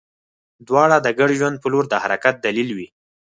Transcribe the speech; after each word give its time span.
دواړه 0.67 0.97
د 1.01 1.07
ګډ 1.19 1.29
ژوند 1.39 1.55
په 1.59 1.67
لور 1.73 1.85
د 1.89 1.93
حرکت 2.03 2.35
دلایل 2.39 2.69
وي. 2.77 2.87